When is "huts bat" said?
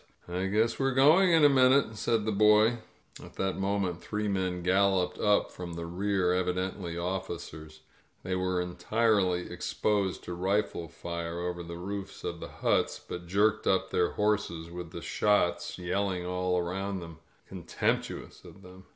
12.47-13.27